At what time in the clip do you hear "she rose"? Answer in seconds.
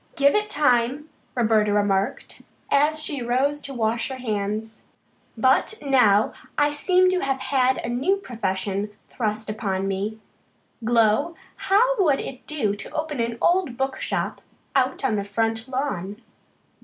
3.03-3.61